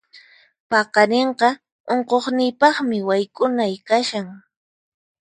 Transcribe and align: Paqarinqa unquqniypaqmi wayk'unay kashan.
Paqarinqa 0.69 1.47
unquqniypaqmi 1.93 2.97
wayk'unay 3.07 3.73
kashan. 3.87 4.27